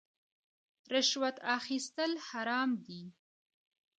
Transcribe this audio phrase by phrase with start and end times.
[0.93, 3.01] رشوت اخیستل حرام دي